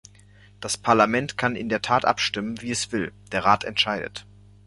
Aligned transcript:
Das 0.61 0.77
Parlament 0.79 1.37
kann 1.37 1.55
in 1.55 1.69
der 1.69 1.83
Tat 1.83 2.05
abstimmen, 2.05 2.59
wie 2.63 2.71
es 2.71 2.91
will, 2.91 3.13
der 3.31 3.45
Rat 3.45 3.63
entscheidet. 3.63 4.25